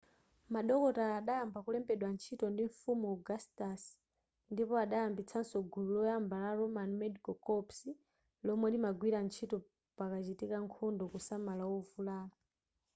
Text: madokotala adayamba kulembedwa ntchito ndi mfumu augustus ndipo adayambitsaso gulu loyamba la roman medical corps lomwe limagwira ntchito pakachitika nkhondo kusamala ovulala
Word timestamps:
madokotala 0.53 1.13
adayamba 1.21 1.59
kulembedwa 1.65 2.07
ntchito 2.13 2.45
ndi 2.49 2.63
mfumu 2.69 3.05
augustus 3.13 3.81
ndipo 4.51 4.73
adayambitsaso 4.83 5.57
gulu 5.71 5.89
loyamba 5.95 6.35
la 6.43 6.51
roman 6.59 6.91
medical 7.01 7.35
corps 7.45 7.79
lomwe 8.45 8.67
limagwira 8.73 9.19
ntchito 9.25 9.55
pakachitika 9.97 10.57
nkhondo 10.65 11.03
kusamala 11.13 11.63
ovulala 11.75 12.35